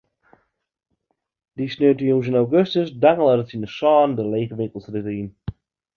[1.55, 5.29] Dy sneontejûns yn augustus dangele er tsjin sânen de lege winkelstrjitte yn.